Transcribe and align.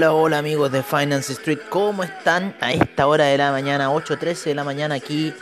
Hola, 0.00 0.14
hola, 0.14 0.38
amigos 0.38 0.72
de 0.72 0.82
Finance 0.82 1.34
Street, 1.34 1.58
¿cómo 1.68 2.02
están 2.02 2.56
a 2.62 2.72
esta 2.72 3.06
hora 3.06 3.26
de 3.26 3.36
la 3.36 3.52
mañana, 3.52 3.90
8.13 3.90 4.44
de 4.44 4.54
la 4.54 4.64
mañana 4.64 4.94
aquí 4.94 5.34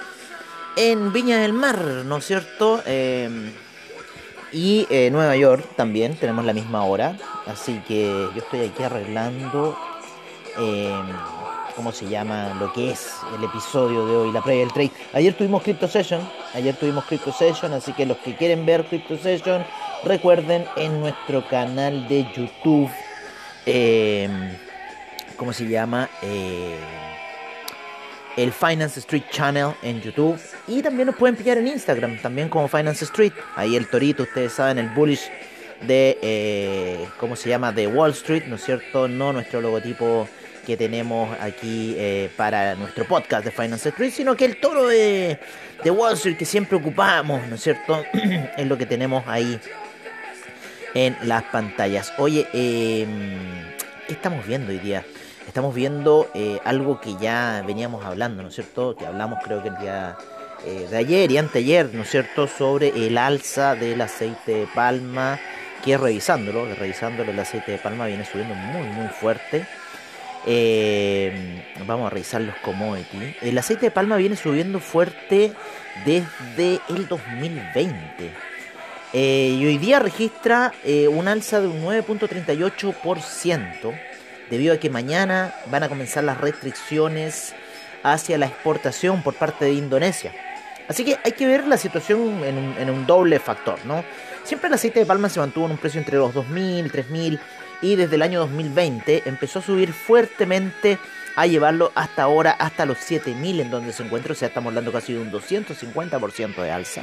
en 0.75 1.13
Viña 1.13 1.39
del 1.39 1.53
Mar, 1.53 1.79
¿no 2.05 2.17
es 2.17 2.27
cierto? 2.27 2.83
Em, 2.85 3.53
y 4.51 4.85
eh, 4.91 5.11
Nueva 5.13 5.37
York 5.37 5.65
también, 5.77 6.17
tenemos 6.17 6.45
la 6.45 6.53
misma 6.53 6.83
hora, 6.83 7.17
así 7.47 7.81
que 7.87 8.29
yo 8.35 8.39
estoy 8.39 8.63
aquí 8.63 8.83
arreglando, 8.83 9.79
em, 10.57 11.07
¿cómo 11.77 11.93
se 11.93 12.09
llama? 12.09 12.53
Lo 12.59 12.73
que 12.73 12.91
es 12.91 13.13
el 13.39 13.45
episodio 13.45 14.07
de 14.07 14.17
hoy, 14.17 14.33
la 14.33 14.43
previa 14.43 14.63
del 14.65 14.73
trade. 14.73 14.91
Ayer 15.13 15.35
tuvimos 15.35 15.63
Crypto 15.63 15.87
Session, 15.87 16.21
ayer 16.53 16.75
tuvimos 16.75 17.05
Crypto 17.05 17.31
Session, 17.31 17.75
así 17.75 17.93
que 17.93 18.05
los 18.05 18.17
que 18.17 18.35
quieren 18.35 18.67
ver 18.67 18.85
Crypto 18.87 19.19
Session, 19.19 19.65
recuerden 20.03 20.67
en 20.75 20.99
nuestro 20.99 21.47
canal 21.47 22.09
de 22.09 22.27
YouTube 22.35 22.91
eh, 23.69 24.29
¿cómo 25.37 25.53
se 25.53 25.69
llama? 25.69 26.09
Eh, 26.23 26.77
el 28.37 28.53
Finance 28.53 29.01
Street 29.01 29.25
Channel 29.31 29.73
en 29.83 30.01
YouTube. 30.01 30.39
Y 30.67 30.83
también 30.83 31.07
nos 31.07 31.17
pueden 31.17 31.37
pillar 31.37 31.59
en 31.59 31.69
Instagram, 31.69 32.19
también 32.23 32.49
como 32.49 32.69
Finance 32.69 33.05
Street. 33.05 33.33
Ahí 33.57 33.77
el 33.77 33.89
torito, 33.89 34.23
ustedes 34.23 34.53
saben, 34.53 34.79
el 34.79 34.89
bullish 34.91 35.31
de, 35.83 36.19
eh, 36.23 37.09
¿cómo 37.19 37.37
se 37.37 37.49
llama? 37.49 37.73
De 37.73 37.87
Wall 37.87 38.13
Street, 38.13 38.45
¿no 38.47 38.57
es 38.57 38.65
cierto? 38.65 39.07
No 39.07 39.33
nuestro 39.33 39.61
logotipo 39.61 40.29
que 40.67 40.77
tenemos 40.77 41.37
aquí 41.41 41.95
eh, 41.97 42.31
para 42.37 42.75
nuestro 42.75 43.05
podcast 43.07 43.45
de 43.45 43.51
Finance 43.51 43.89
Street, 43.89 44.13
sino 44.13 44.37
que 44.37 44.45
el 44.45 44.61
toro 44.61 44.87
de 44.87 45.39
Wall 45.85 46.15
Street 46.15 46.37
que 46.37 46.45
siempre 46.45 46.77
ocupamos, 46.77 47.47
¿no 47.49 47.55
es 47.55 47.63
cierto? 47.63 48.05
es 48.57 48.67
lo 48.67 48.77
que 48.79 48.87
tenemos 48.87 49.25
ahí 49.27 49.59
en 50.95 51.17
las 51.23 51.45
pantallas. 51.45 52.13
Oye, 52.19 52.47
em, 52.53 53.65
¿qué 54.07 54.13
estamos 54.13 54.47
viendo 54.47 54.71
hoy 54.71 54.79
día? 54.79 55.05
Estamos 55.47 55.75
viendo 55.75 56.29
eh, 56.35 56.61
algo 56.65 57.01
que 57.01 57.17
ya 57.17 57.63
veníamos 57.67 58.05
hablando, 58.05 58.43
¿no 58.43 58.49
es 58.49 58.55
cierto? 58.55 58.95
Que 58.97 59.07
hablamos 59.07 59.39
creo 59.43 59.63
que 59.63 59.69
el 59.69 59.79
día 59.79 60.17
eh, 60.67 60.87
de 60.91 60.97
ayer 60.97 61.31
y 61.31 61.39
anteayer, 61.39 61.91
¿no 61.95 62.03
es 62.03 62.11
cierto? 62.11 62.47
Sobre 62.47 62.89
el 62.89 63.17
alza 63.17 63.75
del 63.75 64.01
aceite 64.01 64.53
de 64.53 64.67
palma, 64.67 65.39
que 65.85 65.97
revisándolo, 65.97 66.67
revisándolo 66.75 67.31
el 67.31 67.39
aceite 67.39 67.73
de 67.73 67.79
palma 67.79 68.07
viene 68.07 68.25
subiendo 68.25 68.55
muy, 68.55 68.87
muy 68.89 69.09
fuerte. 69.09 69.67
Em, 70.47 71.63
vamos 71.87 72.07
a 72.07 72.11
revisar 72.11 72.41
los 72.41 72.57
commodities. 72.57 73.37
El 73.43 73.59
aceite 73.59 73.87
de 73.87 73.91
palma 73.91 74.17
viene 74.17 74.37
subiendo 74.37 74.81
fuerte 74.81 75.53
desde 76.05 76.81
el 76.89 77.09
2020. 77.09 78.33
Eh, 79.13 79.57
y 79.59 79.67
hoy 79.67 79.79
día 79.79 80.01
registra 80.01 80.73
eh, 80.85 81.09
un 81.09 81.29
alza 81.29 81.61
de 81.61 81.67
un 81.67 81.83
9.38% 81.83 83.99
debido 84.51 84.75
a 84.75 84.79
que 84.79 84.91
mañana 84.91 85.55
van 85.71 85.83
a 85.83 85.89
comenzar 85.89 86.25
las 86.25 86.39
restricciones 86.39 87.55
hacia 88.03 88.39
la 88.39 88.47
exportación 88.47 89.23
por 89.23 89.35
parte 89.35 89.65
de 89.65 89.73
Indonesia. 89.73 90.33
Así 90.89 91.05
que 91.05 91.19
hay 91.23 91.33
que 91.33 91.47
ver 91.47 91.67
la 91.67 91.77
situación 91.77 92.43
en 92.45 92.91
un, 92.91 93.07
doble 93.07 93.39
factor, 93.39 93.79
¿no? 93.85 94.05
Siempre 94.45 94.69
el 94.69 94.75
aceite 94.75 95.01
de 95.01 95.07
palma 95.07 95.29
se 95.29 95.39
mantuvo 95.39 95.67
en 95.67 95.73
un 95.73 95.79
precio 95.79 96.01
entre 96.01 96.17
los 96.17 96.35
2.000 96.35 96.87
y 96.87 96.89
3.000 96.89 97.41
y 97.83 97.97
desde 97.97 98.17
el 98.17 98.23
año 98.23 98.41
2020 98.41 99.25
empezó 99.27 99.59
a 99.59 99.63
subir 99.63 99.93
fuertemente 99.93 100.99
a 101.37 101.47
llevarlo 101.47 101.93
hasta 101.95 102.23
ahora, 102.23 102.53
hasta 102.53 102.87
los 102.87 102.99
7.000 102.99 103.61
en 103.61 103.71
donde 103.71 103.93
se 103.93 104.03
encuentra, 104.03 104.33
o 104.33 104.35
sea, 104.35 104.49
estamos 104.49 104.71
hablando 104.71 104.91
casi 104.91 105.13
de 105.13 105.21
un 105.21 105.31
250% 105.31 106.63
de 106.63 106.71
alza. 106.71 107.03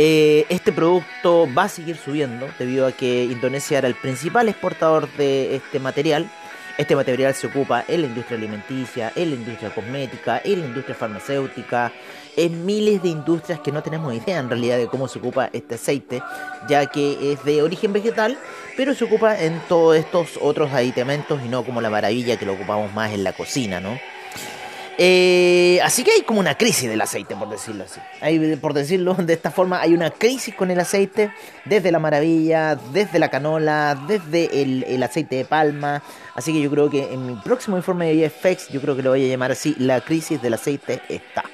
Eh, 0.00 0.46
este 0.48 0.70
producto 0.70 1.48
va 1.52 1.64
a 1.64 1.68
seguir 1.68 1.96
subiendo 1.96 2.48
debido 2.56 2.86
a 2.86 2.92
que 2.92 3.24
Indonesia 3.24 3.78
era 3.78 3.88
el 3.88 3.96
principal 3.96 4.48
exportador 4.48 5.10
de 5.16 5.56
este 5.56 5.80
material. 5.80 6.30
Este 6.76 6.94
material 6.94 7.34
se 7.34 7.48
ocupa 7.48 7.84
en 7.88 8.02
la 8.02 8.06
industria 8.06 8.38
alimenticia, 8.38 9.12
en 9.16 9.30
la 9.30 9.34
industria 9.34 9.74
cosmética, 9.74 10.40
en 10.44 10.60
la 10.60 10.66
industria 10.66 10.94
farmacéutica, 10.94 11.90
en 12.36 12.64
miles 12.64 13.02
de 13.02 13.08
industrias 13.08 13.58
que 13.58 13.72
no 13.72 13.82
tenemos 13.82 14.14
idea 14.14 14.38
en 14.38 14.48
realidad 14.48 14.78
de 14.78 14.86
cómo 14.86 15.08
se 15.08 15.18
ocupa 15.18 15.50
este 15.52 15.74
aceite, 15.74 16.22
ya 16.68 16.86
que 16.86 17.32
es 17.32 17.44
de 17.44 17.60
origen 17.64 17.92
vegetal, 17.92 18.38
pero 18.76 18.94
se 18.94 19.02
ocupa 19.02 19.36
en 19.36 19.60
todos 19.68 19.96
estos 19.96 20.38
otros 20.40 20.70
aditamentos 20.70 21.40
y 21.44 21.48
no 21.48 21.64
como 21.64 21.80
la 21.80 21.90
maravilla 21.90 22.38
que 22.38 22.46
lo 22.46 22.52
ocupamos 22.52 22.94
más 22.94 23.12
en 23.12 23.24
la 23.24 23.32
cocina, 23.32 23.80
¿no? 23.80 23.98
Eh, 25.00 25.78
así 25.84 26.02
que 26.02 26.10
hay 26.10 26.22
como 26.22 26.40
una 26.40 26.56
crisis 26.56 26.90
del 26.90 27.00
aceite, 27.00 27.36
por 27.36 27.48
decirlo 27.48 27.84
así. 27.84 28.00
Por 28.56 28.74
decirlo 28.74 29.14
de 29.14 29.32
esta 29.32 29.52
forma, 29.52 29.80
hay 29.80 29.94
una 29.94 30.10
crisis 30.10 30.52
con 30.56 30.72
el 30.72 30.80
aceite, 30.80 31.32
desde 31.64 31.92
la 31.92 32.00
maravilla, 32.00 32.74
desde 32.92 33.20
la 33.20 33.28
canola, 33.28 33.96
desde 34.08 34.60
el, 34.60 35.02
aceite 35.04 35.36
de 35.36 35.44
palma. 35.44 36.02
Así 36.34 36.52
que 36.52 36.60
yo 36.60 36.68
creo 36.68 36.90
que 36.90 37.12
en 37.12 37.26
mi 37.26 37.36
próximo 37.36 37.76
informe 37.76 38.12
de 38.12 38.28
FX, 38.28 38.70
yo 38.70 38.80
creo 38.80 38.96
que 38.96 39.02
lo 39.02 39.10
voy 39.10 39.24
a 39.24 39.28
llamar 39.28 39.52
así, 39.52 39.76
la 39.78 40.00
crisis 40.00 40.42
del 40.42 40.54
aceite 40.54 41.00
está. 41.08 41.44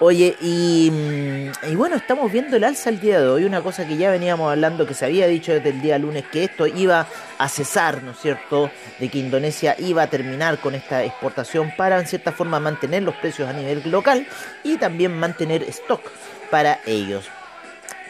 Oye, 0.00 0.36
mm, 0.40 1.70
y, 1.72 1.74
bueno, 1.74 1.96
estamos 1.96 2.30
viendo 2.30 2.56
el 2.56 2.62
alza 2.62 2.88
el 2.88 3.00
día 3.00 3.20
de 3.20 3.26
hoy, 3.26 3.44
una 3.44 3.62
cosa 3.62 3.84
que 3.84 3.96
ya 3.96 4.12
veníamos 4.12 4.48
hablando, 4.48 4.86
que 4.86 4.94
se 4.94 5.04
había 5.04 5.26
dicho 5.26 5.52
desde 5.52 5.70
el 5.70 5.82
día 5.82 5.98
lunes, 5.98 6.24
que 6.30 6.44
esto 6.44 6.68
iba 6.68 7.08
a 7.36 7.48
cesar, 7.48 8.04
¿no 8.04 8.12
es 8.12 8.18
cierto?, 8.18 8.70
de 9.00 9.08
que 9.08 9.18
Indonesia 9.18 9.74
iba 9.76 10.04
a 10.04 10.06
terminar 10.06 10.58
con 10.58 10.76
esta 10.76 11.02
exportación 11.02 11.72
para, 11.76 11.98
en 11.98 12.06
cierta 12.06 12.30
forma, 12.30 12.60
mantener 12.60 13.02
los 13.02 13.16
precios 13.16 13.48
a 13.48 13.52
nivel 13.52 13.90
local 13.90 14.24
y 14.62 14.76
también 14.76 15.18
mantener 15.18 15.64
stock 15.64 16.02
para 16.48 16.78
ellos. 16.86 17.28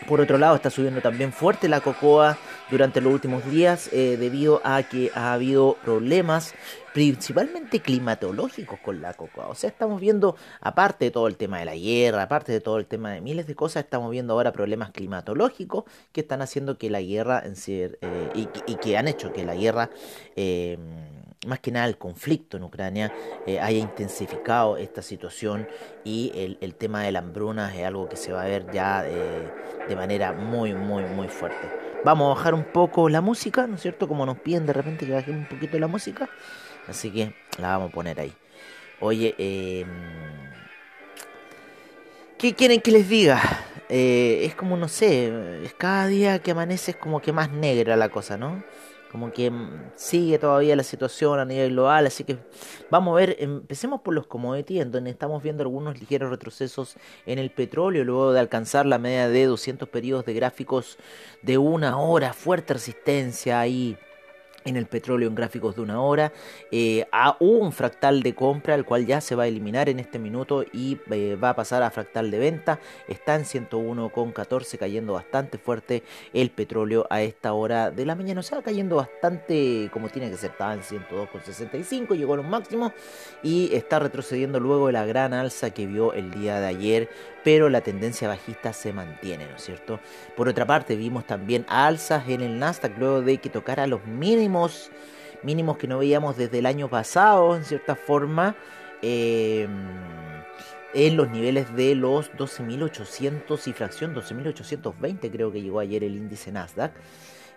Por 0.06 0.20
otro 0.20 0.36
lado, 0.36 0.56
está 0.56 0.68
subiendo 0.68 1.00
también 1.00 1.32
fuerte 1.32 1.68
la 1.68 1.80
cocoa 1.80 2.36
durante 2.70 3.00
los 3.00 3.12
últimos 3.14 3.50
días 3.50 3.88
eh, 3.92 4.18
debido 4.20 4.60
a 4.62 4.82
que 4.82 5.10
ha 5.14 5.32
habido 5.32 5.78
problemas 5.82 6.54
principalmente 6.98 7.78
climatológicos 7.78 8.80
con 8.80 9.00
la 9.00 9.14
cocoa. 9.14 9.46
O 9.46 9.54
sea, 9.54 9.70
estamos 9.70 10.00
viendo, 10.00 10.34
aparte 10.60 11.04
de 11.04 11.10
todo 11.12 11.28
el 11.28 11.36
tema 11.36 11.60
de 11.60 11.64
la 11.64 11.76
guerra, 11.76 12.22
aparte 12.24 12.50
de 12.50 12.60
todo 12.60 12.78
el 12.78 12.86
tema 12.86 13.12
de 13.12 13.20
miles 13.20 13.46
de 13.46 13.54
cosas, 13.54 13.84
estamos 13.84 14.10
viendo 14.10 14.32
ahora 14.32 14.50
problemas 14.50 14.90
climatológicos 14.90 15.84
que 16.10 16.22
están 16.22 16.42
haciendo 16.42 16.76
que 16.76 16.90
la 16.90 17.00
guerra 17.00 17.40
en 17.44 17.54
sí, 17.54 17.82
eh, 17.82 17.92
y, 18.34 18.74
que 18.74 18.98
han 18.98 19.06
hecho 19.06 19.32
que 19.32 19.44
la 19.44 19.54
guerra... 19.54 19.90
Eh, 20.34 20.76
más 21.46 21.60
que 21.60 21.70
nada 21.70 21.86
el 21.86 21.96
conflicto 21.96 22.56
en 22.56 22.64
Ucrania 22.64 23.12
eh, 23.46 23.60
haya 23.60 23.78
intensificado 23.78 24.76
esta 24.76 25.02
situación 25.02 25.68
y 26.02 26.32
el, 26.60 26.74
tema 26.74 27.04
de 27.04 27.12
la 27.12 27.20
hambruna 27.20 27.72
es 27.72 27.86
algo 27.86 28.08
que 28.08 28.16
se 28.16 28.32
va 28.32 28.42
a 28.42 28.48
ver 28.48 28.66
ya 28.72 29.02
de 29.02 29.94
manera 29.94 30.32
muy, 30.32 30.74
muy, 30.74 31.04
muy 31.04 31.28
fuerte. 31.28 31.68
Vamos 32.04 32.26
a 32.26 32.34
bajar 32.34 32.54
un 32.54 32.64
poco 32.64 33.08
la 33.08 33.20
música, 33.20 33.68
¿no 33.68 33.76
es 33.76 33.82
cierto? 33.82 34.08
Como 34.08 34.26
nos 34.26 34.40
piden 34.40 34.66
de 34.66 34.72
repente 34.72 35.06
que 35.06 35.12
bajemos 35.12 35.42
un 35.42 35.48
poquito 35.48 35.78
la 35.78 35.86
música. 35.86 36.28
Así 36.88 37.10
que 37.10 37.34
la 37.58 37.76
vamos 37.76 37.90
a 37.90 37.94
poner 37.94 38.18
ahí. 38.18 38.32
Oye, 39.00 39.34
eh, 39.38 39.84
¿qué 42.38 42.54
quieren 42.54 42.80
que 42.80 42.90
les 42.90 43.08
diga? 43.08 43.40
Eh, 43.88 44.40
es 44.44 44.54
como, 44.54 44.76
no 44.76 44.88
sé, 44.88 45.32
cada 45.78 46.06
día 46.06 46.40
que 46.40 46.50
amanece 46.50 46.92
es 46.92 46.96
como 46.96 47.20
que 47.20 47.32
más 47.32 47.50
negra 47.50 47.96
la 47.96 48.08
cosa, 48.08 48.36
¿no? 48.36 48.62
Como 49.12 49.32
que 49.32 49.50
mm, 49.50 49.92
sigue 49.94 50.38
todavía 50.38 50.76
la 50.76 50.82
situación 50.82 51.38
a 51.38 51.44
nivel 51.44 51.70
global, 51.70 52.06
así 52.06 52.24
que 52.24 52.38
vamos 52.90 53.12
a 53.12 53.20
ver, 53.20 53.36
empecemos 53.38 54.02
por 54.02 54.14
los 54.14 54.26
commodities, 54.26 54.82
en 54.82 54.92
donde 54.92 55.10
estamos 55.10 55.42
viendo 55.42 55.62
algunos 55.62 55.98
ligeros 55.98 56.28
retrocesos 56.30 56.96
en 57.24 57.38
el 57.38 57.50
petróleo, 57.50 58.04
luego 58.04 58.32
de 58.32 58.40
alcanzar 58.40 58.84
la 58.84 58.98
media 58.98 59.28
de 59.28 59.46
200 59.46 59.88
periodos 59.88 60.26
de 60.26 60.34
gráficos 60.34 60.98
de 61.42 61.56
una 61.56 61.98
hora, 61.98 62.34
fuerte 62.34 62.74
resistencia 62.74 63.60
ahí 63.60 63.96
en 64.68 64.76
el 64.76 64.86
petróleo 64.86 65.28
en 65.28 65.34
gráficos 65.34 65.76
de 65.76 65.82
una 65.82 66.00
hora. 66.00 66.32
Eh, 66.70 67.06
a 67.12 67.36
un 67.40 67.72
fractal 67.72 68.22
de 68.22 68.34
compra, 68.34 68.74
el 68.74 68.84
cual 68.84 69.06
ya 69.06 69.20
se 69.20 69.34
va 69.34 69.44
a 69.44 69.46
eliminar 69.46 69.88
en 69.88 69.98
este 69.98 70.18
minuto 70.18 70.64
y 70.72 70.98
eh, 71.10 71.36
va 71.42 71.50
a 71.50 71.56
pasar 71.56 71.82
a 71.82 71.90
fractal 71.90 72.30
de 72.30 72.38
venta. 72.38 72.78
Está 73.08 73.34
en 73.34 73.44
101,14, 73.44 74.78
cayendo 74.78 75.14
bastante 75.14 75.58
fuerte 75.58 76.02
el 76.32 76.50
petróleo 76.50 77.06
a 77.10 77.22
esta 77.22 77.52
hora 77.52 77.90
de 77.90 78.04
la 78.04 78.14
mañana. 78.14 78.40
O 78.40 78.42
sea, 78.42 78.62
cayendo 78.62 78.96
bastante 78.96 79.90
como 79.92 80.08
tiene 80.08 80.30
que 80.30 80.36
ser. 80.36 80.50
Estaba 80.50 80.74
en 80.74 80.82
102,65, 80.82 82.16
llegó 82.16 82.34
a 82.34 82.38
los 82.38 82.46
máximos 82.46 82.92
y 83.42 83.74
está 83.74 83.98
retrocediendo 83.98 84.60
luego 84.60 84.86
de 84.88 84.92
la 84.92 85.04
gran 85.04 85.34
alza 85.34 85.70
que 85.70 85.86
vio 85.86 86.12
el 86.12 86.30
día 86.30 86.60
de 86.60 86.66
ayer 86.66 87.08
pero 87.48 87.70
la 87.70 87.80
tendencia 87.80 88.28
bajista 88.28 88.74
se 88.74 88.92
mantiene, 88.92 89.46
¿no 89.46 89.56
es 89.56 89.62
cierto? 89.62 90.00
Por 90.36 90.48
otra 90.48 90.66
parte, 90.66 90.96
vimos 90.96 91.26
también 91.26 91.64
alzas 91.68 92.28
en 92.28 92.42
el 92.42 92.58
Nasdaq 92.58 92.98
luego 92.98 93.22
de 93.22 93.38
que 93.38 93.48
tocara 93.48 93.86
los 93.86 94.04
mínimos, 94.04 94.57
mínimos 95.42 95.76
que 95.76 95.86
no 95.86 95.98
veíamos 95.98 96.36
desde 96.36 96.58
el 96.58 96.66
año 96.66 96.88
pasado, 96.88 97.56
en 97.56 97.64
cierta 97.64 97.96
forma. 97.96 98.56
Em, 99.02 99.68
en 100.94 101.16
los 101.16 101.28
niveles 101.30 101.74
de 101.76 101.94
los 101.94 102.32
12.800 102.32 103.68
y 103.68 103.72
fracción, 103.72 104.14
12.820 104.14 105.30
creo 105.30 105.52
que 105.52 105.60
llegó 105.60 105.80
ayer 105.80 106.02
el 106.02 106.16
índice 106.16 106.50
Nasdaq. 106.50 106.92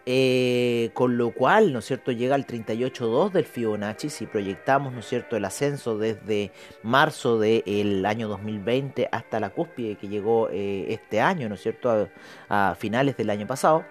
Eh, 0.06 0.89
con 0.95 1.15
lo 1.18 1.31
cual, 1.31 1.71
¿no 1.74 1.80
es 1.80 1.86
cierto?, 1.86 2.12
llega 2.12 2.33
al 2.33 2.48
38.2 2.48 3.31
del 3.31 3.45
Fibonacci, 3.45 4.09
si 4.09 4.25
proyectamos, 4.25 4.94
¿no 4.94 5.01
es 5.01 5.06
cierto?, 5.07 5.38
el 5.38 5.45
ascenso 5.45 5.98
desde 6.00 6.51
marzo 6.81 7.38
del 7.39 8.03
año 8.06 8.27
2020 8.27 9.09
hasta 9.12 9.39
la 9.39 9.51
cúspide 9.51 9.98
que 9.98 10.07
llegó 10.07 10.50
eh, 10.50 10.88
este 10.89 11.21
año, 11.21 11.48
¿no 11.50 11.56
es 11.56 11.62
cierto?, 11.62 12.09
a, 12.50 12.75
finales 12.80 13.15
del 13.15 13.30
año 13.30 13.45
pasado. 13.45 13.86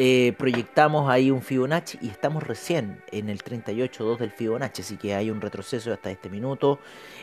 Eh, 0.00 0.32
proyectamos 0.38 1.10
ahí 1.10 1.32
un 1.32 1.42
Fibonacci 1.42 1.98
y 2.00 2.08
estamos 2.08 2.44
recién 2.44 3.02
en 3.10 3.28
el 3.28 3.42
38.2 3.42 4.18
del 4.18 4.30
Fibonacci, 4.30 4.82
así 4.82 4.96
que 4.96 5.14
hay 5.14 5.28
un 5.28 5.40
retroceso 5.40 5.92
hasta 5.92 6.08
este 6.12 6.30
minuto. 6.30 6.78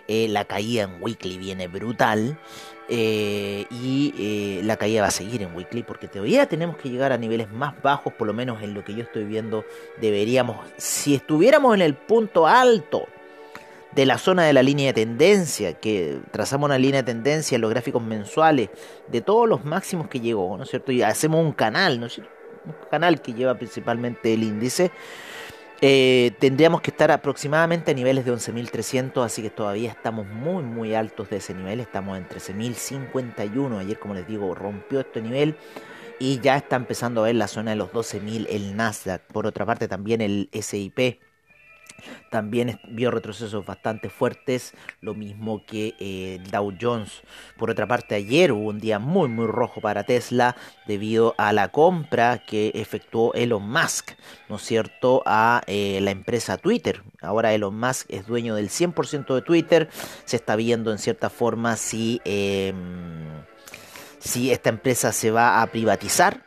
Eh, 0.10 0.28
la 0.28 0.44
caída 0.44 0.84
en 0.84 1.02
weekly 1.02 1.38
viene 1.38 1.70
brutal 1.70 2.38
eh, 2.90 3.66
y 3.72 4.60
la 4.62 4.76
caída 4.76 5.04
va 5.04 5.08
a 5.08 5.12
seguir 5.12 5.42
en 5.42 5.56
weekly 5.56 5.84
porque 5.84 6.10
todavía 6.10 6.48
tenemos 6.48 6.76
que 6.76 6.90
llegar 6.90 7.14
a 7.14 7.18
niveles 7.18 7.50
más 7.50 7.82
bajos, 7.82 8.12
por 8.12 8.28
lo 8.28 8.34
menos 8.34 8.62
en 8.62 8.74
lo 8.74 8.84
que 8.84 8.94
yo 8.94 9.04
estoy 9.04 9.24
viendo, 9.24 9.64
deberíamos, 10.02 10.58
si 10.76 11.16
estuviéramos 11.16 11.76
en 11.76 11.82
el 11.82 11.96
punto 11.96 12.46
alto 12.46 13.08
de 13.96 14.06
la 14.06 14.18
zona 14.18 14.44
de 14.44 14.52
la 14.52 14.62
línea 14.62 14.88
de 14.88 15.06
tendencia, 15.06 15.74
que 15.74 16.20
trazamos 16.32 16.68
una 16.68 16.78
línea 16.78 17.02
de 17.02 17.14
tendencia 17.14 17.56
en 17.56 17.62
los 17.62 17.70
gráficos 17.70 18.04
mensuales 18.04 18.70
de 19.08 19.22
todos 19.22 19.48
los 19.48 19.64
máximos 19.64 20.10
que 20.10 20.20
llegó, 20.20 20.58
¿no 20.58 20.64
es 20.64 20.70
cierto? 20.70 20.92
Y 20.92 21.02
hacemos 21.02 21.44
un 21.44 21.54
canal, 21.54 22.02
¿no 22.02 22.08
es 22.08 22.14
cierto? 22.16 22.35
Canal 22.90 23.22
que 23.22 23.34
lleva 23.34 23.56
principalmente 23.56 24.34
el 24.34 24.44
índice. 24.44 24.92
Eh, 25.82 26.32
tendríamos 26.40 26.82
que 26.82 26.92
estar 26.92 27.12
aproximadamente 27.12 27.92
a 27.92 27.94
niveles 27.94 28.26
de 28.26 28.32
11.300, 28.32 29.24
así 29.26 29.42
que 29.42 29.50
todavía 29.50 29.92
estamos 29.92 30.26
muy 30.26 30.64
muy 30.64 30.96
altos 30.96 31.30
de 31.30 31.38
ese 31.38 31.54
nivel, 31.54 31.82
estamos 31.82 32.18
en 32.18 32.28
13.051, 32.30 33.80
ayer 33.80 34.00
como 34.00 34.14
les 34.14 34.26
digo 34.26 34.56
rompió 34.56 35.02
este 35.02 35.22
nivel 35.22 35.58
y 36.18 36.40
ya 36.40 36.56
está 36.56 36.78
empezando 36.78 37.22
a 37.22 37.26
ver 37.26 37.36
la 37.36 37.50
zona 37.50 37.72
de 37.72 37.78
los 37.78 37.92
12.000 37.92 38.48
el 38.50 38.78
Nasdaq, 38.78 39.22
por 39.24 39.46
otra 39.46 39.66
parte 39.66 39.90
también 39.90 40.22
el 40.22 40.50
SIP 40.54 41.20
también 42.30 42.80
vio 42.90 43.12
retrocesos 43.12 43.66
bastante 43.66 44.10
fuertes, 44.10 44.74
lo 45.02 45.14
mismo 45.14 45.66
que 45.66 45.96
eh, 46.00 46.40
Dow 46.52 46.74
Jones. 46.80 47.22
Por 47.58 47.70
otra 47.70 47.88
parte, 47.88 48.16
ayer 48.16 48.52
hubo 48.52 48.70
un 48.70 48.80
día 48.80 49.00
muy 49.00 49.30
muy 49.30 49.48
rojo 49.48 49.82
para 49.82 50.04
Tesla 50.04 50.56
debido 50.88 51.36
a 51.38 51.54
la 51.54 51.70
compra 51.70 52.44
que 52.46 52.72
efectuó 52.76 53.34
Elon 53.34 53.70
Musk, 53.70 54.12
¿no 54.50 54.58
es 54.58 54.62
cierto?, 54.64 55.24
a 55.26 55.62
eh, 55.68 56.00
la 56.02 56.12
empresa 56.12 56.58
Twitter. 56.58 57.04
Ahora 57.22 57.54
Elon 57.54 57.78
Musk 57.80 58.08
es 58.10 58.28
dueño 58.28 58.56
del 58.56 58.70
100% 58.70 59.34
de 59.34 59.42
Twitter. 59.42 59.90
Se 60.26 60.36
está 60.36 60.56
viendo 60.56 60.92
en 60.92 60.98
cierta 60.98 61.30
forma 61.30 61.76
si, 61.76 62.22
em, 62.26 63.44
si 64.20 64.52
esta 64.52 64.70
empresa 64.70 65.12
se 65.12 65.32
va 65.32 65.62
a 65.62 65.68
privatizar, 65.68 66.44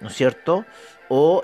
¿no 0.00 0.08
es 0.08 0.14
cierto? 0.14 0.64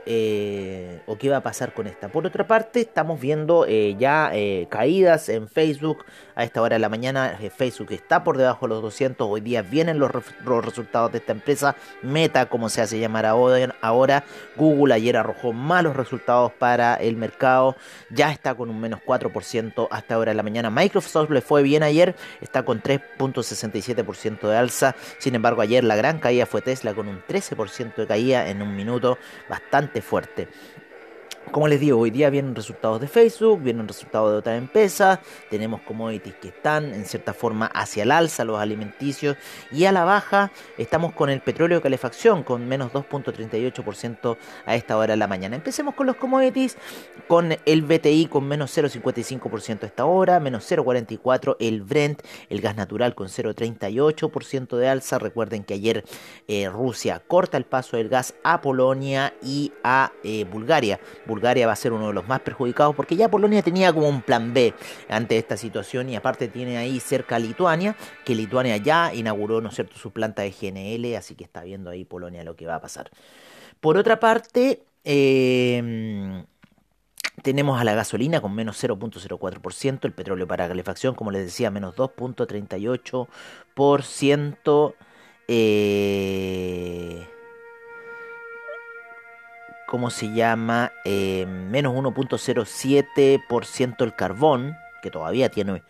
Eh, 0.06 1.02
o, 1.06 1.18
qué 1.18 1.28
va 1.28 1.38
a 1.38 1.42
pasar 1.42 1.74
con 1.74 1.86
esta. 1.86 2.08
Por 2.08 2.26
otra 2.26 2.46
parte, 2.46 2.80
estamos 2.80 3.20
viendo 3.20 3.66
eh, 3.66 3.96
ya 3.98 4.30
eh, 4.32 4.66
caídas 4.70 5.28
en 5.28 5.46
Facebook. 5.46 6.04
A 6.38 6.44
esta 6.44 6.62
hora 6.62 6.76
de 6.76 6.78
la 6.78 6.88
mañana, 6.88 7.36
Facebook 7.56 7.88
está 7.90 8.22
por 8.22 8.38
debajo 8.38 8.66
de 8.66 8.74
los 8.74 8.82
200. 8.82 9.26
Hoy 9.28 9.40
día 9.40 9.62
vienen 9.62 9.98
los, 9.98 10.12
resultados 10.12 11.10
de 11.10 11.18
esta 11.18 11.32
empresa. 11.32 11.74
Meta, 12.00 12.46
como 12.46 12.68
se 12.68 12.80
hace 12.80 13.00
llamar 13.00 13.26
ahora. 13.26 14.22
Google 14.54 14.94
ayer 14.94 15.16
arrojó 15.16 15.52
malos 15.52 15.96
resultados 15.96 16.52
para 16.52 16.94
el 16.94 17.16
mercado. 17.16 17.74
Ya 18.10 18.30
está 18.30 18.54
con 18.54 18.70
un 18.70 18.80
menos 18.80 19.00
4% 19.04 19.88
hasta 19.90 20.14
ahora 20.14 20.30
de 20.30 20.36
la 20.36 20.44
mañana. 20.44 20.70
Microsoft 20.70 21.30
le 21.30 21.40
fue 21.40 21.64
bien 21.64 21.82
ayer. 21.82 22.14
Está 22.40 22.64
con 22.64 22.84
3.67% 22.84 24.48
de 24.48 24.56
alza. 24.56 24.94
Sin 25.18 25.34
embargo, 25.34 25.60
ayer 25.60 25.82
la 25.82 25.96
gran 25.96 26.20
caída 26.20 26.46
fue 26.46 26.62
Tesla 26.62 26.94
con 26.94 27.08
un 27.08 27.20
13% 27.20 27.96
de 27.96 28.06
caída 28.06 28.48
en 28.48 28.62
un 28.62 28.76
minuto 28.76 29.18
bastante 29.48 30.02
fuerte. 30.02 30.46
Como 31.52 31.66
les 31.66 31.80
digo, 31.80 31.98
hoy 31.98 32.10
día 32.10 32.30
vienen 32.30 32.54
resultados 32.54 33.00
de 33.00 33.08
Facebook, 33.08 33.62
vienen 33.62 33.88
resultados 33.88 34.30
de 34.30 34.38
otras 34.38 34.58
empresas, 34.58 35.18
tenemos 35.50 35.80
commodities 35.80 36.34
que 36.36 36.48
están 36.48 36.92
en 36.92 37.04
cierta 37.04 37.32
forma 37.32 37.66
hacia 37.66 38.02
el 38.04 38.12
alza, 38.12 38.44
los 38.44 38.58
alimenticios, 38.58 39.36
y 39.72 39.84
a 39.86 39.92
la 39.92 40.04
baja 40.04 40.52
estamos 40.76 41.12
con 41.12 41.30
el 41.30 41.40
petróleo 41.40 41.78
de 41.78 41.82
calefacción 41.82 42.42
con 42.42 42.68
menos 42.68 42.92
2.38% 42.92 44.36
a 44.66 44.74
esta 44.76 44.96
hora 44.96 45.14
de 45.14 45.16
la 45.16 45.26
mañana. 45.26 45.56
Empecemos 45.56 45.94
con 45.94 46.06
los 46.06 46.16
commodities, 46.16 46.76
con 47.26 47.56
el 47.64 47.82
BTI 47.82 48.26
con 48.26 48.46
menos 48.46 48.76
0.55% 48.76 49.82
a 49.82 49.86
esta 49.86 50.04
hora, 50.04 50.40
menos 50.40 50.70
0.44% 50.70 51.56
el 51.60 51.82
Brent, 51.82 52.22
el 52.50 52.60
gas 52.60 52.76
natural 52.76 53.14
con 53.14 53.28
0.38% 53.28 54.76
de 54.76 54.88
alza. 54.88 55.18
Recuerden 55.18 55.64
que 55.64 55.74
ayer 55.74 56.04
eh, 56.46 56.68
Rusia 56.68 57.22
corta 57.26 57.56
el 57.56 57.64
paso 57.64 57.96
del 57.96 58.08
gas 58.08 58.34
a 58.44 58.60
Polonia 58.60 59.34
y 59.42 59.72
a 59.82 60.12
eh, 60.22 60.44
Bulgaria 60.44 60.68
Bulgaria 60.68 61.00
va 61.66 61.72
a 61.72 61.76
ser 61.76 61.92
uno 61.92 62.08
de 62.08 62.14
los 62.14 62.26
más 62.26 62.40
perjudicados 62.40 62.94
porque 62.94 63.16
ya 63.16 63.30
Polonia 63.30 63.62
tenía 63.62 63.92
como 63.92 64.08
un 64.08 64.22
plan 64.22 64.52
B 64.54 64.74
ante 65.08 65.38
esta 65.38 65.56
situación 65.56 66.08
y 66.08 66.16
aparte 66.16 66.48
tiene 66.48 66.76
ahí 66.76 67.00
cerca 67.00 67.38
Lituania, 67.38 67.96
que 68.24 68.34
Lituania 68.34 68.76
ya 68.76 69.12
inauguró, 69.14 69.60
¿no 69.60 69.70
cierto?, 69.70 69.96
su 69.96 70.10
planta 70.10 70.42
de 70.42 70.50
GNL, 70.50 71.16
así 71.16 71.34
que 71.34 71.44
está 71.44 71.62
viendo 71.62 71.90
ahí 71.90 72.04
Polonia 72.04 72.44
lo 72.44 72.56
que 72.56 72.66
va 72.66 72.76
a 72.76 72.80
pasar. 72.80 73.10
Por 73.80 73.96
otra 73.96 74.20
parte, 74.20 74.82
em, 75.04 76.44
tenemos 77.42 77.80
a 77.80 77.84
la 77.84 77.94
gasolina 77.94 78.40
con 78.40 78.54
menos 78.54 78.76
0.04%, 78.76 80.06
el 80.06 80.12
petróleo 80.12 80.46
para 80.46 80.68
calefacción, 80.68 81.14
como 81.14 81.30
les 81.30 81.44
decía, 81.44 81.70
menos 81.70 81.94
2.38%. 81.96 84.94
Eh, 85.50 87.26
¿cómo 89.88 90.10
se 90.10 90.32
llama? 90.32 90.92
Eh, 91.04 91.44
menos 91.46 91.94
1.07% 91.94 94.04
el 94.04 94.14
carbón, 94.14 94.76
que 95.02 95.10
todavía 95.10 95.48
tiene 95.48 95.82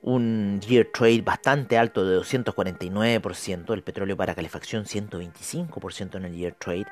un 0.00 0.60
year 0.60 0.86
trade 0.94 1.22
bastante 1.22 1.76
alto 1.76 2.06
de 2.06 2.20
249%, 2.20 3.74
el 3.74 3.82
petróleo 3.82 4.16
para 4.16 4.36
calefacción 4.36 4.84
125% 4.84 6.14
en 6.14 6.24
el 6.24 6.36
year 6.36 6.54
trade. 6.54 6.86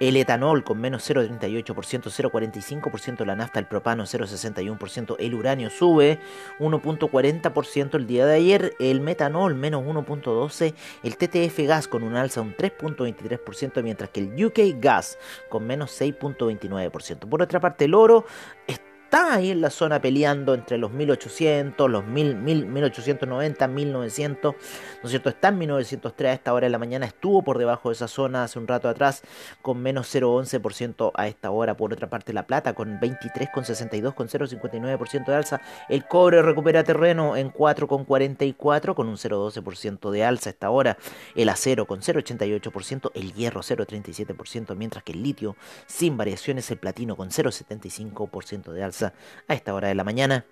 El 0.00 0.16
etanol 0.16 0.64
con 0.64 0.80
menos 0.80 1.08
0,38%, 1.08 1.74
0,45%, 1.74 3.24
la 3.24 3.36
nafta, 3.36 3.60
el 3.60 3.66
propano 3.66 4.04
0,61%, 4.04 5.16
el 5.18 5.34
uranio 5.34 5.70
sube 5.70 6.18
1,40% 6.58 7.94
el 7.94 8.06
día 8.06 8.26
de 8.26 8.34
ayer, 8.34 8.74
el 8.80 9.00
metanol 9.00 9.54
menos 9.54 9.84
1,12%, 9.84 10.74
el 11.02 11.16
TTF 11.16 11.58
gas 11.68 11.88
con 11.88 12.02
un 12.02 12.16
alza 12.16 12.40
un 12.40 12.56
3,23%, 12.56 13.82
mientras 13.82 14.10
que 14.10 14.20
el 14.20 14.44
UK 14.44 14.80
gas 14.80 15.18
con 15.48 15.66
menos 15.66 16.00
6,29%. 16.00 17.28
Por 17.28 17.42
otra 17.42 17.60
parte, 17.60 17.84
el 17.84 17.94
oro 17.94 18.24
está 18.66 18.93
está 19.14 19.34
ahí 19.34 19.52
en 19.52 19.60
la 19.60 19.70
zona 19.70 20.00
peleando 20.00 20.54
entre 20.54 20.76
los 20.76 20.90
1800, 20.90 21.88
los 21.88 22.04
1000, 22.04 22.34
1890, 22.34 23.68
1900, 23.68 24.54
¿no 24.54 25.04
es 25.04 25.10
cierto? 25.10 25.28
Está 25.28 25.48
en 25.48 25.58
1903 25.58 26.30
a 26.30 26.34
esta 26.34 26.52
hora 26.52 26.66
de 26.66 26.70
la 26.70 26.80
mañana, 26.80 27.06
estuvo 27.06 27.42
por 27.42 27.58
debajo 27.58 27.90
de 27.90 27.92
esa 27.92 28.08
zona 28.08 28.42
hace 28.42 28.58
un 28.58 28.66
rato 28.66 28.88
atrás 28.88 29.22
con 29.62 29.80
menos 29.80 30.12
0,11% 30.12 31.12
a 31.14 31.28
esta 31.28 31.52
hora. 31.52 31.76
Por 31.76 31.92
otra 31.92 32.10
parte, 32.10 32.32
la 32.32 32.48
plata 32.48 32.72
con 32.72 32.98
23,62, 32.98 34.14
con 34.14 34.26
0,59% 34.26 35.26
de 35.26 35.34
alza. 35.36 35.60
El 35.88 36.08
cobre 36.08 36.42
recupera 36.42 36.82
terreno 36.82 37.36
en 37.36 37.52
4,44 37.52 38.96
con 38.96 39.06
un 39.06 39.16
0,12% 39.16 40.10
de 40.10 40.24
alza 40.24 40.50
a 40.50 40.54
esta 40.54 40.70
hora. 40.70 40.98
El 41.36 41.50
acero 41.50 41.86
con 41.86 42.00
0,88%, 42.00 43.12
el 43.14 43.32
hierro 43.32 43.60
0,37%, 43.60 44.74
mientras 44.74 45.04
que 45.04 45.12
el 45.12 45.22
litio 45.22 45.54
sin 45.86 46.16
variaciones, 46.16 46.68
el 46.72 46.78
platino 46.78 47.14
con 47.14 47.30
0,75% 47.30 48.72
de 48.72 48.82
alza 48.82 49.03
a 49.48 49.54
esta 49.54 49.74
hora 49.74 49.88
de 49.88 49.94
la 49.94 50.04
mañana. 50.04 50.44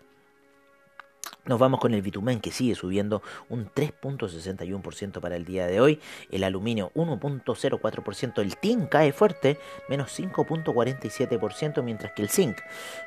Nos 1.44 1.58
vamos 1.58 1.80
con 1.80 1.92
el 1.92 2.02
bitumen 2.02 2.38
que 2.38 2.52
sigue 2.52 2.76
subiendo 2.76 3.20
un 3.49 3.68
3.61% 3.68 5.20
para 5.20 5.34
el 5.34 5.44
día 5.44 5.66
de 5.66 5.80
hoy. 5.80 5.99
El 6.30 6.44
aluminio 6.44 6.92
1.04%. 6.94 8.40
El 8.40 8.56
tin 8.58 8.87
cae 8.87 9.12
fuerte, 9.12 9.58
menos 9.88 10.16
5.47%, 10.16 11.82
mientras 11.82 12.12
que 12.12 12.22
el 12.22 12.28
zinc 12.28 12.58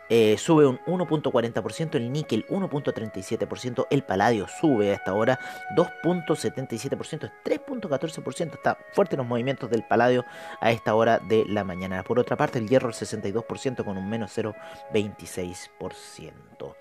eh, 0.09 0.35
sube 0.37 0.67
un 0.67 0.79
1.40%. 0.79 1.95
El 1.95 2.11
níquel 2.11 2.45
1.37%. 2.47 3.87
El 3.89 4.03
paladio 4.03 4.47
sube 4.59 4.93
hasta 4.93 5.11
ahora 5.11 5.39
2.77%. 5.77 7.31
3.14%. 7.41 8.53
Está 8.53 8.77
fuerte 8.91 9.15
los 9.15 9.25
movimientos 9.25 9.69
del 9.69 9.83
paladio 9.83 10.25
a 10.59 10.71
esta 10.71 10.93
hora 10.93 11.19
de 11.19 11.45
la 11.47 11.63
mañana. 11.63 12.03
Por 12.03 12.19
otra 12.19 12.35
parte, 12.35 12.59
el 12.59 12.67
hierro 12.67 12.89
62% 12.89 13.85
con 13.85 13.97
un 13.97 14.09
menos 14.09 14.37
0.26%. 14.37 16.75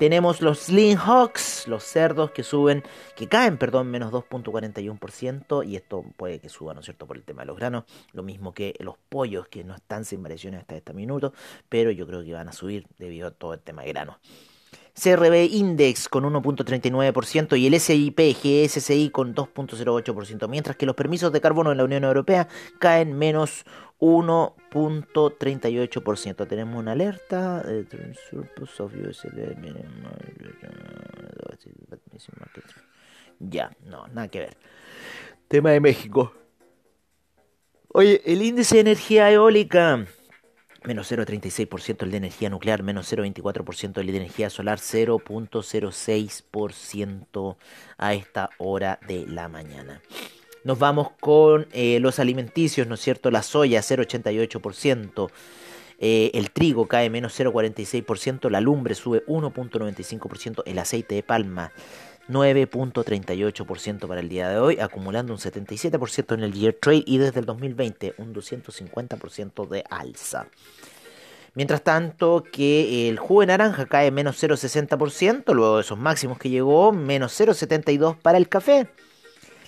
Tenemos 0.00 0.40
los 0.40 0.60
Slim 0.60 0.96
Hawks, 0.96 1.68
los 1.68 1.84
cerdos 1.84 2.30
que 2.30 2.42
suben, 2.42 2.82
que 3.16 3.28
caen, 3.28 3.58
perdón, 3.58 3.90
menos 3.90 4.10
2.41%, 4.10 5.62
y 5.68 5.76
esto 5.76 6.06
puede 6.16 6.38
que 6.38 6.48
suba, 6.48 6.72
¿no 6.72 6.80
es 6.80 6.86
cierto?, 6.86 7.06
por 7.06 7.18
el 7.18 7.22
tema 7.22 7.42
de 7.42 7.48
los 7.48 7.58
granos, 7.58 7.84
lo 8.14 8.22
mismo 8.22 8.54
que 8.54 8.74
los 8.78 8.96
pollos 9.10 9.46
que 9.48 9.62
no 9.62 9.74
están 9.74 10.06
sin 10.06 10.22
variaciones 10.22 10.60
hasta 10.60 10.74
este 10.74 10.94
minuto, 10.94 11.34
pero 11.68 11.90
yo 11.90 12.06
creo 12.06 12.24
que 12.24 12.32
van 12.32 12.48
a 12.48 12.52
subir 12.52 12.86
debido 12.98 13.28
a 13.28 13.30
todo 13.30 13.52
el 13.52 13.60
tema 13.60 13.82
de 13.82 13.88
granos. 13.88 14.16
CRB 14.94 15.48
Index 15.50 16.08
con 16.08 16.24
1.39% 16.24 17.58
y 17.58 17.66
el 17.66 17.80
SIP 17.80 18.18
GSCI 18.18 19.10
con 19.10 19.34
2.08%, 19.34 20.48
mientras 20.48 20.76
que 20.76 20.86
los 20.86 20.96
permisos 20.96 21.32
de 21.32 21.40
carbono 21.40 21.72
en 21.72 21.78
la 21.78 21.84
Unión 21.84 22.04
Europea 22.04 22.46
caen 22.78 23.18
menos 23.18 23.64
1.38%. 24.00 26.48
Tenemos 26.48 26.80
una 26.80 26.92
alerta 26.92 27.62
Ya, 33.38 33.70
no, 33.84 34.08
nada 34.08 34.28
que 34.28 34.40
ver. 34.40 34.56
Tema 35.48 35.70
de 35.70 35.80
México. 35.80 36.34
Oye, 37.92 38.22
el 38.24 38.40
índice 38.42 38.76
de 38.76 38.82
energía 38.82 39.32
eólica 39.32 40.06
menos 40.84 41.10
0,36% 41.10 42.02
el 42.02 42.10
de 42.10 42.16
energía 42.16 42.50
nuclear, 42.50 42.82
menos 42.82 43.12
0,24% 43.12 43.98
el 43.98 44.06
de 44.06 44.16
energía 44.16 44.50
solar, 44.50 44.78
0,06% 44.78 47.56
a 47.98 48.14
esta 48.14 48.50
hora 48.58 48.98
de 49.06 49.26
la 49.26 49.48
mañana. 49.48 50.00
Nos 50.64 50.78
vamos 50.78 51.10
con 51.20 51.68
eh, 51.72 52.00
los 52.00 52.18
alimenticios, 52.18 52.86
¿no 52.86 52.94
es 52.94 53.00
cierto? 53.00 53.30
La 53.30 53.42
soya, 53.42 53.80
0,88%. 53.80 55.30
Eh, 56.02 56.30
el 56.32 56.50
trigo 56.50 56.86
cae 56.86 57.10
menos 57.10 57.38
0,46%, 57.38 58.48
la 58.48 58.62
lumbre 58.62 58.94
sube 58.94 59.22
1,95%, 59.26 60.62
el 60.64 60.78
aceite 60.78 61.14
de 61.14 61.22
palma 61.22 61.72
9.38% 62.28 64.06
para 64.06 64.20
el 64.20 64.28
día 64.28 64.48
de 64.48 64.58
hoy, 64.58 64.78
acumulando 64.80 65.32
un 65.32 65.38
77% 65.38 66.34
en 66.34 66.42
el 66.42 66.52
year 66.52 66.74
trade 66.80 67.04
y 67.06 67.18
desde 67.18 67.40
el 67.40 67.46
2020 67.46 68.14
un 68.18 68.34
250% 68.34 69.68
de 69.68 69.84
alza. 69.90 70.46
Mientras 71.54 71.82
tanto 71.82 72.44
que 72.52 73.08
el 73.08 73.18
jugo 73.18 73.40
de 73.40 73.48
naranja 73.48 73.86
cae 73.86 74.10
menos 74.10 74.40
0,60%, 74.40 75.52
luego 75.52 75.76
de 75.76 75.82
esos 75.82 75.98
máximos 75.98 76.38
que 76.38 76.48
llegó, 76.48 76.92
menos 76.92 77.38
0,72% 77.40 78.18
para 78.18 78.38
el 78.38 78.48
café. 78.48 78.88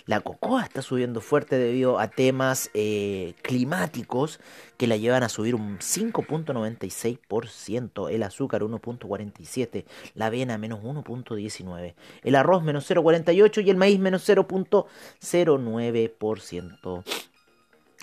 La 0.07 0.21
cocoa 0.21 0.63
está 0.63 0.81
subiendo 0.83 1.21
fuerte 1.21 1.59
debido 1.59 1.99
a 1.99 2.07
temas 2.09 2.71
eh, 2.75 3.35
climáticos 3.43 4.39
que 4.77 4.87
la 4.87 4.97
llevan 4.97 5.23
a 5.23 5.29
subir 5.29 5.55
un 5.55 5.79
5.96%, 5.79 8.11
el 8.11 8.23
azúcar 8.23 8.63
1.47%, 8.63 9.85
la 10.15 10.27
avena 10.27 10.59
menos 10.59 10.81
1.19%, 10.81 11.95
el 12.23 12.35
arroz 12.35 12.63
menos 12.63 12.91
0.48% 12.91 13.65
y 13.65 13.71
el 13.71 13.77
maíz 13.77 14.01
menos 14.01 14.29
0.09% 14.29 17.05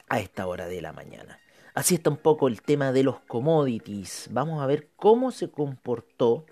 a 0.07 0.19
esta 0.19 0.47
hora 0.47 0.67
de 0.67 0.81
la 0.81 0.93
mañana. 0.93 1.39
Así 1.73 1.95
está 1.95 2.09
un 2.09 2.17
poco 2.17 2.47
el 2.47 2.61
tema 2.61 2.91
de 2.91 3.03
los 3.03 3.19
commodities. 3.21 4.27
Vamos 4.31 4.61
a 4.61 4.65
ver 4.65 4.89
cómo 4.95 5.31
se 5.31 5.49
comportó 5.49 6.45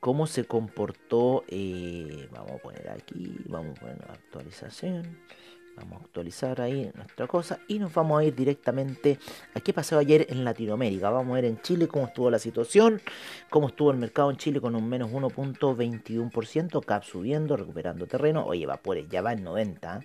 cómo 0.00 0.26
se 0.26 0.44
comportó, 0.46 1.44
eh, 1.48 2.28
vamos 2.32 2.52
a 2.52 2.58
poner 2.58 2.88
aquí, 2.90 3.36
vamos 3.46 3.76
a 3.76 3.80
poner 3.80 3.98
actualización, 4.10 5.18
vamos 5.76 6.00
a 6.00 6.04
actualizar 6.04 6.60
ahí 6.60 6.90
nuestra 6.94 7.26
cosa 7.26 7.60
y 7.68 7.78
nos 7.78 7.92
vamos 7.92 8.20
a 8.20 8.24
ir 8.24 8.34
directamente 8.34 9.18
a 9.54 9.60
qué 9.60 9.72
pasó 9.72 9.98
ayer 9.98 10.26
en 10.30 10.44
Latinoamérica. 10.44 11.10
Vamos 11.10 11.32
a 11.32 11.34
ver 11.34 11.44
en 11.44 11.60
Chile 11.60 11.86
cómo 11.86 12.06
estuvo 12.06 12.30
la 12.30 12.38
situación, 12.38 13.00
cómo 13.50 13.68
estuvo 13.68 13.90
el 13.90 13.98
mercado 13.98 14.30
en 14.30 14.38
Chile 14.38 14.60
con 14.60 14.74
un 14.74 14.88
menos 14.88 15.10
1.21%, 15.10 16.84
CAP 16.84 17.04
subiendo, 17.04 17.56
recuperando 17.56 18.06
terreno, 18.06 18.44
oye, 18.46 18.66
Vapores 18.66 19.06
ya 19.08 19.20
va 19.22 19.34
en 19.34 19.44
90. 19.44 20.00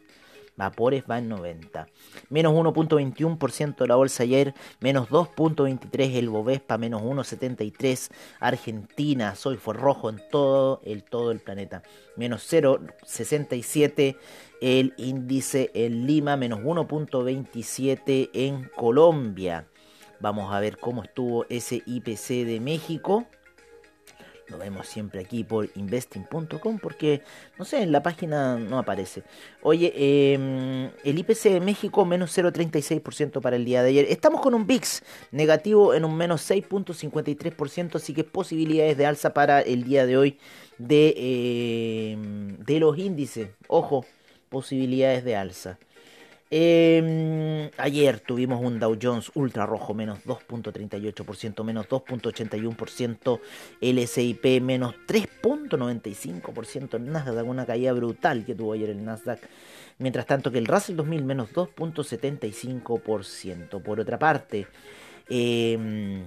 Vapores 0.58 1.04
va 1.10 1.18
en 1.18 1.30
90. 1.30 1.88
Menos 2.30 2.54
1.21% 2.54 3.88
la 3.88 3.96
bolsa 3.96 4.24
ayer. 4.24 4.54
Menos 4.80 5.10
2.23 5.10 6.16
el 6.16 6.30
Bovespa. 6.30 6.78
Menos 6.78 7.02
1.73 7.02 8.12
Argentina. 8.40 9.36
Soy 9.36 9.58
fue 9.58 9.74
rojo 9.74 10.10
en 10.10 10.22
todo 10.32 10.82
el, 10.86 11.04
todo 11.04 11.32
el 11.32 11.40
planeta. 11.40 11.84
Menos 12.16 12.52
0.67 12.52 14.18
el 14.62 14.94
índice 14.98 15.72
en 15.74 16.08
Lima. 16.08 16.38
Menos 16.38 16.60
1.27 16.62 18.30
en 18.34 18.70
Colombia. 18.76 19.68
Vamos 20.20 20.54
a 20.54 20.60
ver 20.60 20.78
cómo 20.78 21.04
estuvo 21.04 21.46
ese 21.50 21.84
IPC 21.86 22.46
de 22.46 22.60
México. 22.62 23.26
Lo 24.48 24.60
vemos 24.60 24.88
siempre 24.88 25.22
aquí 25.22 25.44
por 25.44 25.70
investing.com 25.76 26.78
porque, 26.78 27.22
no 27.58 27.66
sé, 27.66 27.82
en 27.82 27.92
la 27.92 28.04
página 28.04 28.58
no 28.58 28.78
aparece. 28.78 29.24
Oye, 29.64 29.92
em, 30.34 30.92
el 31.04 31.18
IPC 31.18 31.50
de 31.50 31.60
México 31.60 32.06
menos 32.06 32.32
0,36% 32.32 33.42
para 33.42 33.56
el 33.56 33.66
día 33.66 33.82
de 33.82 33.90
ayer. 33.90 34.06
Estamos 34.08 34.42
con 34.42 34.54
un 34.54 34.68
VIX 34.68 35.02
negativo 35.32 35.96
en 35.96 36.06
un 36.06 36.16
menos 36.16 36.42
6,53%, 36.42 37.96
así 37.96 38.14
que 38.14 38.24
posibilidades 38.24 38.98
de 38.98 39.08
alza 39.08 39.34
para 39.34 39.62
el 39.62 39.84
día 39.84 40.06
de 40.06 40.18
hoy 40.18 40.38
de, 40.78 42.12
em, 42.14 42.58
de 42.58 42.80
los 42.80 42.98
índices. 43.00 43.50
Ojo, 43.68 44.06
posibilidades 44.50 45.24
de 45.24 45.36
alza. 45.36 45.80
Em, 46.52 47.72
ayer 47.78 48.20
tuvimos 48.20 48.62
un 48.62 48.80
Dow 48.80 48.96
Jones 49.02 49.32
ultra 49.34 49.66
rojo, 49.66 49.96
menos 49.96 50.20
2.38%, 50.26 51.64
menos 51.64 51.90
2.81%, 51.90 53.40
el 53.82 54.08
SIP 54.08 54.62
menos 54.62 54.94
3.95%, 55.08 57.00
Nasdaq, 57.00 57.48
una 57.48 57.66
caída 57.66 57.94
brutal 57.94 58.46
que 58.46 58.54
tuvo 58.54 58.74
ayer 58.74 58.92
el 58.92 59.04
Nasdaq. 59.04 59.40
Mientras 59.98 60.28
tanto 60.28 60.52
que 60.52 60.60
el 60.60 60.68
Russell 60.68 60.98
2000 60.98 61.24
menos 61.24 61.52
2.75%. 61.52 63.82
Por 63.82 64.00
otra 64.00 64.20
parte, 64.20 64.68
eh, 65.30 66.24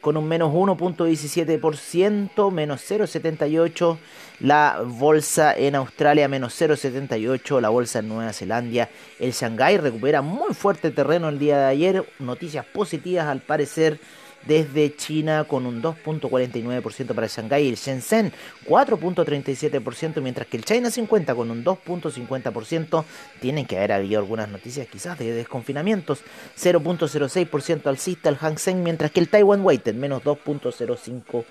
con 0.00 0.16
un 0.16 0.26
menos 0.26 0.54
1.17%, 0.54 2.50
menos 2.50 2.90
0.78%. 2.90 3.98
La 4.40 4.82
bolsa 4.82 5.54
en 5.54 5.74
Australia 5.74 6.28
menos 6.28 6.58
0.78, 6.58 7.60
la 7.60 7.68
bolsa 7.68 7.98
en 7.98 8.08
Nueva 8.08 8.32
Zelanda. 8.32 8.88
El 9.20 9.32
Shanghai 9.32 9.76
recupera 9.76 10.22
muy 10.22 10.54
fuerte 10.54 10.90
terreno 10.90 11.28
el 11.28 11.38
día 11.38 11.58
de 11.58 11.66
ayer. 11.66 12.08
Noticias 12.20 12.64
positivas 12.64 13.26
al 13.26 13.40
parecer 13.40 14.00
desde 14.46 14.94
China 14.96 15.44
con 15.44 15.66
un 15.66 15.82
2.49% 15.82 17.14
para 17.14 17.26
Shanghái 17.26 17.64
y 17.64 17.68
el 17.70 17.76
Shenzhen 17.76 18.32
4.37%, 18.66 20.20
mientras 20.20 20.46
que 20.46 20.56
el 20.56 20.64
China 20.64 20.90
50 20.90 21.34
con 21.34 21.50
un 21.50 21.64
2.50%. 21.64 23.04
Tienen 23.40 23.66
que 23.66 23.76
haber 23.76 23.92
habido 23.92 24.20
algunas 24.20 24.48
noticias 24.48 24.86
quizás 24.88 25.18
de 25.18 25.32
desconfinamientos. 25.32 26.20
0.06% 26.58 27.86
alcista 27.86 28.28
el 28.28 28.36
Hang 28.36 28.58
Seng, 28.58 28.82
mientras 28.82 29.10
que 29.10 29.20
el 29.20 29.28
Taiwan 29.28 29.64
Weighted 29.64 29.94
menos 29.94 30.22
2.05%. 30.22 31.44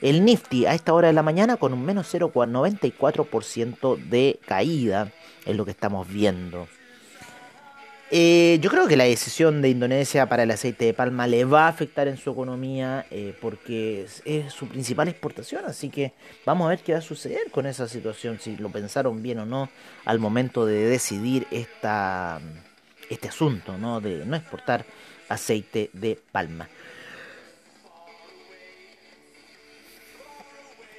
El 0.00 0.24
Nifty 0.24 0.64
a 0.64 0.72
esta 0.74 0.94
hora 0.94 1.08
de 1.08 1.12
la 1.12 1.22
mañana 1.22 1.58
con 1.58 1.74
un 1.74 1.84
menos 1.84 2.12
0.94% 2.14 3.96
de 3.96 4.40
caída 4.46 5.12
es 5.44 5.56
lo 5.56 5.66
que 5.66 5.72
estamos 5.72 6.08
viendo. 6.08 6.66
Eh, 8.12 8.58
yo 8.60 8.70
creo 8.70 8.88
que 8.88 8.96
la 8.96 9.04
decisión 9.04 9.62
de 9.62 9.68
Indonesia 9.68 10.28
para 10.28 10.42
el 10.42 10.50
aceite 10.50 10.84
de 10.84 10.94
palma 10.94 11.28
le 11.28 11.44
va 11.44 11.66
a 11.66 11.68
afectar 11.68 12.08
en 12.08 12.16
su 12.16 12.32
economía 12.32 13.06
eh, 13.12 13.36
porque 13.40 14.04
es, 14.24 14.52
su 14.52 14.66
principal 14.66 15.06
exportación, 15.06 15.64
así 15.64 15.90
que 15.90 16.12
vamos 16.44 16.66
a 16.66 16.70
ver 16.70 16.80
qué 16.80 16.92
va 16.92 16.98
a 16.98 17.02
suceder 17.02 17.52
con 17.52 17.66
esa 17.66 17.86
situación, 17.86 18.40
si 18.40 18.56
lo 18.56 18.68
pensaron 18.70 19.22
bien 19.22 19.38
o 19.38 19.46
no 19.46 19.68
al 20.04 20.18
momento 20.18 20.66
de 20.66 20.86
decidir 20.86 21.46
esta, 21.52 22.40
este 23.08 23.28
asunto 23.28 23.78
¿no? 23.78 24.00
de 24.00 24.26
no 24.26 24.34
exportar 24.34 24.84
aceite 25.28 25.90
de 25.92 26.18
palma. 26.32 26.68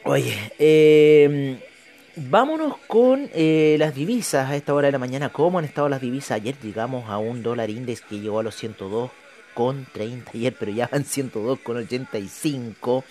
Oye, 0.05 0.53
eh, 0.57 1.59
Vámonos 2.17 2.75
con 2.87 3.29
eh, 3.33 3.77
las 3.79 3.95
divisas 3.95 4.49
a 4.49 4.57
esta 4.57 4.73
hora 4.73 4.87
de 4.87 4.91
la 4.91 4.99
mañana. 4.99 5.29
¿Cómo 5.29 5.59
han 5.59 5.65
estado 5.65 5.87
las 5.87 6.01
divisas? 6.01 6.31
Ayer 6.31 6.55
llegamos 6.61 7.09
a 7.09 7.17
un 7.17 7.41
dólar 7.41 7.69
index 7.69 8.01
que 8.01 8.19
llegó 8.19 8.39
a 8.39 8.43
los 8.43 8.55
102 8.55 9.09
con 9.53 9.87
30 9.93 10.31
ayer, 10.33 10.53
pero 10.59 10.73
ya 10.73 10.89
van 10.91 11.05
102 11.05 11.59
con 11.59 11.77
85. 11.77 13.05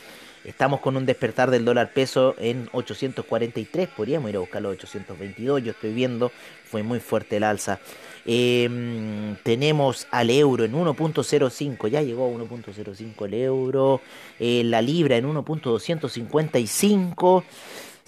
Estamos 0.44 0.80
con 0.80 0.98
un 0.98 1.06
despertar 1.06 1.50
del 1.50 1.64
dólar 1.64 1.94
peso 1.94 2.34
en 2.38 2.68
843. 2.72 3.88
Podríamos 3.88 4.28
ir 4.28 4.36
a 4.36 4.40
buscar 4.40 4.60
los 4.60 4.72
822. 4.72 5.62
Yo 5.62 5.70
estoy 5.70 5.94
viendo, 5.94 6.30
fue 6.64 6.82
muy 6.82 7.00
fuerte 7.00 7.38
el 7.38 7.44
alza. 7.44 7.80
Em, 8.26 9.34
tenemos 9.42 10.08
al 10.10 10.28
euro 10.28 10.64
en 10.64 10.74
1.05, 10.74 11.88
ya 11.88 12.02
llegó 12.02 12.26
a 12.26 12.28
1.05 12.28 13.24
el 13.24 13.34
euro. 13.34 14.02
Eh, 14.38 14.62
la 14.64 14.82
libra 14.82 15.16
en 15.16 15.26
1.255. 15.26 17.44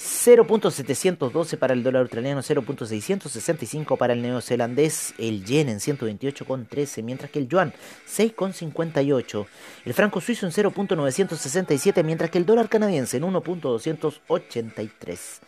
0.712 0.03 1.57
para 1.57 1.73
el 1.75 1.85
dólar 1.85 2.03
australiano, 2.03 2.43
0.665 2.43 3.97
para 3.97 4.15
el 4.15 4.21
neozelandés, 4.21 5.15
el 5.17 5.45
yen 5.45 5.69
en 5.69 5.79
128,13, 5.79 7.05
mientras 7.05 7.31
que 7.31 7.39
el 7.39 7.47
yuan 7.49 7.73
6,58, 8.09 9.47
el 9.85 9.95
franco 9.95 10.21
suizo 10.21 10.47
en 10.47 10.53
0.967, 10.53 12.03
mientras 12.03 12.31
que 12.31 12.39
el 12.39 12.47
dólar 12.47 12.69
canadiense 12.69 13.19
en 13.19 13.23
1.283, 13.23 15.41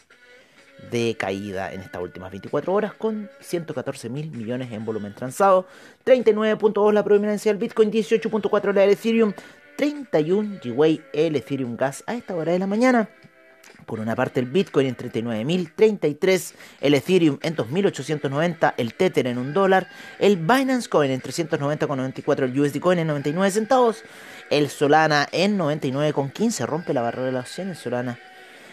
de 0.89 1.17
caída 1.19 1.73
en 1.73 1.81
estas 1.81 2.01
últimas 2.01 2.31
24 2.31 2.73
horas 2.73 2.93
con 2.93 3.29
114 3.41 4.09
mil 4.09 4.31
millones 4.31 4.71
en 4.71 4.85
volumen 4.85 5.13
transado, 5.13 5.67
39.2 6.05 6.93
la 6.93 7.03
prominencia 7.03 7.51
del 7.51 7.59
Bitcoin, 7.59 7.91
18.4 7.91 8.73
la 8.73 8.81
del 8.81 8.91
Ethereum, 8.91 9.33
31 9.75 10.59
GWay 10.63 11.01
el 11.11 11.35
Ethereum 11.35 11.75
Gas 11.75 12.05
a 12.07 12.15
esta 12.15 12.33
hora 12.35 12.53
de 12.53 12.59
la 12.59 12.67
mañana. 12.67 13.09
Por 13.85 13.99
una 13.99 14.15
parte 14.15 14.39
el 14.39 14.47
Bitcoin 14.47 14.87
en 14.87 14.97
39.033, 14.97 16.53
el 16.81 16.93
Ethereum 16.93 17.37
en 17.41 17.55
2.890, 17.55 18.73
el 18.77 18.93
Tether 18.93 19.27
en 19.27 19.37
un 19.37 19.53
dólar, 19.53 19.87
el 20.19 20.37
Binance 20.37 20.89
Coin 20.89 21.11
en 21.11 21.21
390,94, 21.21 22.43
el 22.43 22.59
USD 22.59 22.79
Coin 22.79 22.99
en 22.99 23.07
99 23.07 23.51
centavos, 23.51 24.03
el 24.49 24.69
Solana 24.69 25.27
en 25.31 25.57
99,15, 25.57 26.65
rompe 26.65 26.93
la 26.93 27.01
barrera 27.01 27.27
de 27.27 27.31
las 27.31 27.49
100 27.49 27.69
el 27.69 27.75
Solana 27.75 28.19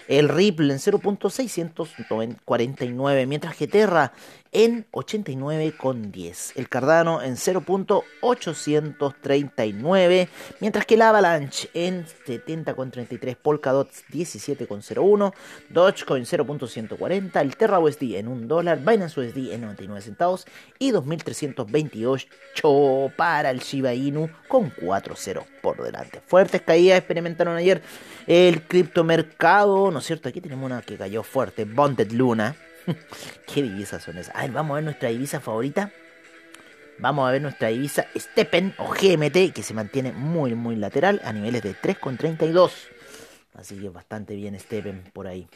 el 0.09 0.29
Ripple 0.29 0.73
en 0.73 0.79
0.649, 0.79 3.27
mientras 3.27 3.57
que 3.57 3.67
Terra 3.67 4.13
en 4.53 4.87
89,10, 4.93 6.53
el 6.57 6.69
Cardano 6.69 7.23
en 7.23 7.37
0.839, 7.37 10.29
mientras 10.61 10.85
que 10.85 10.95
el 10.95 11.03
Avalanche 11.03 11.71
en 11.73 12.05
70,33, 12.05 13.37
Polkadot 13.37 13.89
17,01, 14.13 15.33
Dogecoin 15.71 16.25
0.140, 16.25 17.41
el 17.41 17.57
Terra 17.57 17.81
USD 17.81 18.17
en 18.17 18.29
1 18.29 18.47
dólar, 18.47 18.81
Binance 18.81 19.19
USD 19.19 19.53
en 19.53 19.63
99 19.63 20.03
centavos 20.03 20.45
y 20.79 20.93
2.328 20.93 23.17
para 23.17 23.49
el 23.51 23.61
Shiba 23.61 23.95
Inu 23.95 24.29
con 24.49 24.71
4.0 24.71 25.47
por 25.63 25.83
delante. 25.83 26.21
Fuertes 26.27 26.61
caídas 26.61 26.99
experimentaron 26.99 27.57
ayer 27.57 27.81
el 28.27 28.61
criptomercado, 28.63 29.91
¿no 29.91 30.01
es 30.01 30.05
cierto? 30.05 30.29
Aquí 30.29 30.43
tenemos 30.43 30.67
una 30.67 30.83
que 30.83 30.99
cayó 30.99 31.23
fuerte, 31.23 31.65
Bonded 31.65 32.13
Luna. 32.13 32.55
¿Qué 33.53 33.63
divisas 33.63 34.03
son 34.03 34.19
esas? 34.19 34.35
A 34.35 34.43
ver, 34.43 34.53
vamos 34.53 34.73
a 34.73 34.75
ver 34.77 34.85
nuestra 34.85 35.09
divisa 35.09 35.41
favorita. 35.41 35.91
Vamos 36.99 37.29
a 37.29 37.33
ver 37.33 37.43
nuestra 37.43 37.69
divisa 37.69 38.07
Steppen 38.17 38.75
o 38.79 38.89
GMT 38.91 39.53
que 39.53 39.63
se 39.63 39.75
mantiene 39.75 40.13
muy 40.13 40.55
muy 40.55 40.77
lateral 40.77 41.21
a 41.25 41.33
niveles 41.33 41.63
de 41.63 41.75
3,32. 41.75 42.71
Así 43.55 43.77
que 43.77 43.89
bastante 43.89 44.35
bien 44.35 44.59
Steppen 44.59 45.05
por 45.13 45.27
ahí. 45.27 45.49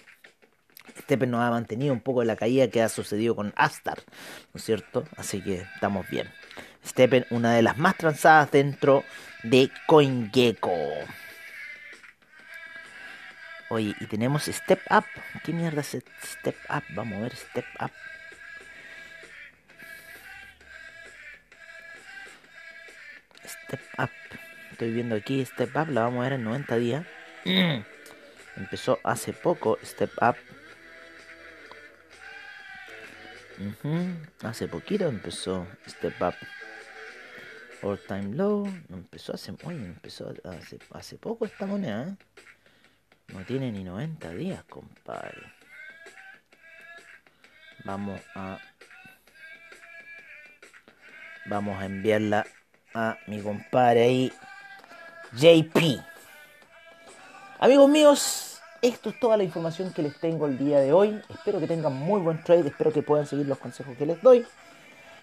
Steppen 1.03 1.31
nos 1.31 1.43
ha 1.43 1.51
mantenido 1.51 1.93
un 1.93 2.01
poco 2.01 2.25
la 2.25 2.37
caída 2.37 2.69
que 2.69 2.83
ha 2.83 2.89
sucedido 2.89 3.35
con 3.37 3.53
Astar, 3.57 3.99
¿no 4.53 4.59
es 4.59 4.65
cierto? 4.65 5.05
Así 5.17 5.43
que 5.43 5.67
estamos 5.75 6.09
bien. 6.09 6.29
Steppen, 6.87 7.27
una 7.31 7.53
de 7.53 7.63
las 7.63 7.77
más 7.79 7.97
transadas 7.97 8.51
dentro 8.51 9.05
de 9.43 9.71
CoinGecko. 9.87 10.73
Oye, 13.69 13.97
y 13.99 14.07
tenemos 14.07 14.45
Step 14.45 14.81
Up. 14.91 15.05
¿Qué 15.43 15.53
mierda 15.53 15.81
es 15.81 15.99
Step 16.23 16.57
Up? 16.69 16.85
Vamos 16.91 17.19
a 17.19 17.23
ver 17.23 17.35
Step 17.35 17.67
Up. 17.81 17.91
Step 23.45 23.81
Up. 23.99 24.11
Estoy 24.71 24.93
viendo 24.93 25.17
aquí 25.17 25.45
Step 25.45 25.75
Up. 25.77 25.89
La 25.91 26.03
vamos 26.03 26.21
a 26.21 26.29
ver 26.29 26.35
en 26.35 26.45
90 26.45 26.77
días. 26.77 27.07
Empezó 28.57 29.01
hace 29.03 29.33
poco 29.33 29.79
Step 29.83 30.13
Up. 30.23 30.37
Hace 34.43 34.69
poquito 34.69 35.07
empezó 35.07 35.67
Step 35.89 36.15
Up. 36.21 36.35
All 37.83 37.99
Time 38.07 38.35
Low. 38.35 38.67
Empezó 38.91 39.35
hace, 39.35 39.53
oye, 39.65 39.77
empezó 39.77 40.33
hace, 40.93 41.17
poco 41.17 41.47
esta 41.47 41.67
moneda, 41.67 42.09
¿eh? 42.09 42.17
No 43.33 43.45
tiene 43.45 43.73
ni 43.73 43.85
90 43.85 44.31
días, 44.31 44.65
compadre. 44.65 45.43
Vamos 47.85 48.21
a... 48.35 48.59
Vamos 51.47 51.81
a 51.81 51.87
enviarla 51.87 52.45
a 52.93 53.19
mi 53.29 53.41
compadre 53.41 54.03
ahí, 54.03 54.33
JP. 55.33 56.01
Amigos 57.61 57.89
míos, 57.89 58.61
esto 58.83 59.11
es 59.11 59.21
toda 59.21 59.37
la 59.37 59.45
información 59.45 59.93
que 59.93 60.03
les 60.03 60.19
tengo 60.19 60.47
el 60.47 60.59
día 60.59 60.81
de 60.81 60.93
hoy. 60.93 61.23
Espero 61.29 61.61
que 61.61 61.69
tengan 61.69 61.95
muy 61.95 62.21
buen 62.21 62.43
trade, 62.43 62.69
espero 62.69 62.93
que 62.93 63.03
puedan 63.03 63.27
seguir 63.27 63.47
los 63.47 63.59
consejos 63.59 63.97
que 63.97 64.07
les 64.07 64.21
doy. 64.23 64.45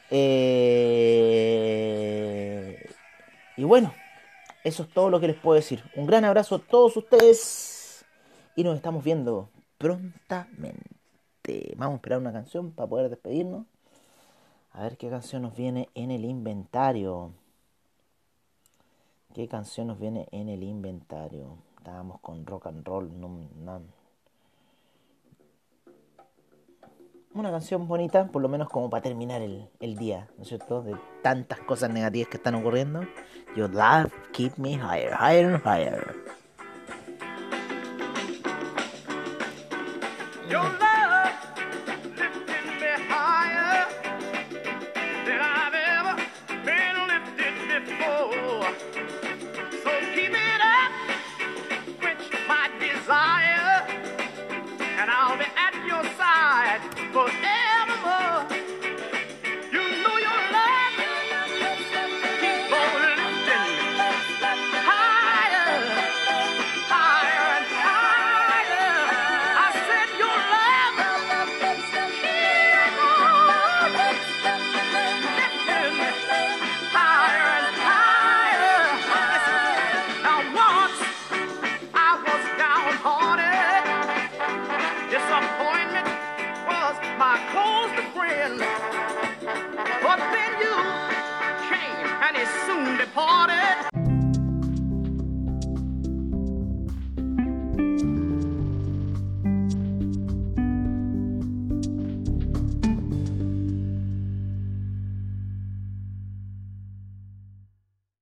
Eh, 0.10 0.94
y 3.58 3.64
bueno, 3.64 3.94
eso 4.64 4.84
es 4.84 4.90
todo 4.90 5.10
lo 5.10 5.20
que 5.20 5.28
les 5.28 5.36
puedo 5.36 5.56
decir. 5.56 5.84
Un 5.96 6.08
gran 6.08 6.24
abrazo 6.24 6.56
a 6.56 6.60
todos 6.60 6.96
ustedes 6.96 7.83
y 8.56 8.64
nos 8.64 8.76
estamos 8.76 9.04
viendo 9.04 9.50
prontamente. 9.78 10.84
Vamos 11.76 11.94
a 11.94 11.98
esperar 11.98 12.20
una 12.20 12.32
canción 12.32 12.72
para 12.72 12.88
poder 12.88 13.10
despedirnos. 13.10 13.66
A 14.72 14.84
ver 14.84 14.98
qué 14.98 15.10
canción 15.10 15.42
nos 15.42 15.56
viene 15.56 15.90
en 15.94 16.12
el 16.12 16.26
inventario. 16.26 17.32
¿Qué 19.34 19.48
canción 19.48 19.88
nos 19.88 20.00
viene 20.00 20.28
en 20.32 20.50
el 20.50 20.64
inventario? 20.64 21.58
Estábamos 21.78 22.20
con 22.22 22.46
rock 22.46 22.68
and 22.68 22.86
roll. 22.86 23.12
Una 27.34 27.52
canción 27.52 27.88
bonita, 27.88 28.28
por 28.28 28.42
lo 28.44 28.48
menos 28.48 28.70
como 28.70 28.90
para 28.90 29.02
terminar 29.02 29.42
el, 29.42 29.68
el 29.80 29.98
día, 29.98 30.30
¿no 30.38 30.44
es 30.44 30.50
cierto? 30.50 30.84
De 30.84 30.96
tantas 31.24 31.60
cosas 31.62 31.90
negativas 31.90 32.30
que 32.30 32.38
están 32.38 32.56
ocurriendo. 32.56 33.02
Your 33.56 33.70
love 33.74 34.12
keep 34.32 34.54
me 34.58 34.74
higher, 34.74 35.14
higher 35.20 35.60
higher. 35.66 36.43
Your 40.54 40.83